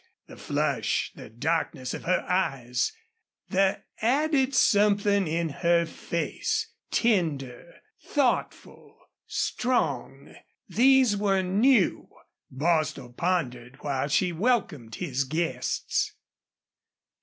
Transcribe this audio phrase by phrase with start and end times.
[0.25, 2.91] The flush, the darkness of her eyes,
[3.49, 10.33] the added something in her face, tender, thoughtful, strong
[10.67, 12.09] these were new.
[12.49, 16.15] Bostil pondered while she welcomed his guests.